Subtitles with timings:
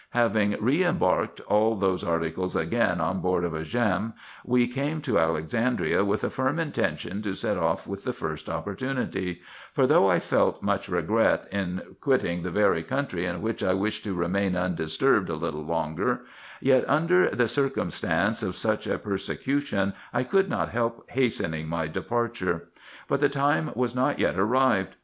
[0.15, 5.19] Having re imbarked all those articles again on board of a djerm, we came to
[5.19, 9.41] Alexandria with a firm intention to set off with the first opportunity;
[9.71, 14.03] for though I felt much regret in quitting the very country in which I wished
[14.05, 16.21] to remain undisturbed a little longer,
[16.59, 21.85] yet under the cir cumstances of such a persecution I could not help hastening my
[21.87, 22.69] departure.
[23.07, 24.95] But the time was not yet arrived.